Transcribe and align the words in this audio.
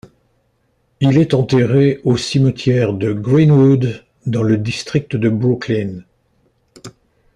Il 0.99 1.19
est 1.19 1.35
enterré 1.35 2.01
au 2.05 2.17
cimetière 2.17 2.93
de 2.93 3.13
Green-Wood, 3.13 4.03
dans 4.25 4.41
le 4.41 4.57
district 4.57 5.15
de 5.15 5.29
Brooklyn. 5.29 6.01